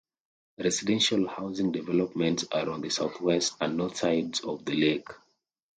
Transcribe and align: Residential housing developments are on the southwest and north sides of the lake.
Residential 0.57 1.27
housing 1.27 1.71
developments 1.71 2.45
are 2.51 2.67
on 2.71 2.81
the 2.81 2.89
southwest 2.89 3.53
and 3.61 3.77
north 3.77 3.97
sides 3.97 4.39
of 4.39 4.65
the 4.65 4.73
lake. 4.73 5.07